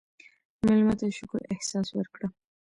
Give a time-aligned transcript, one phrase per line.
[0.65, 2.27] مېلمه ته د شکر احساس ورکړه.